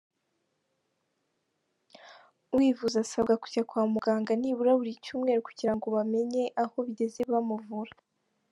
[2.57, 7.93] Uyivuza asabwa kujya kwa muganga nibura buri cyumweru kugira ngo bamenye aho bigeze bamuvura.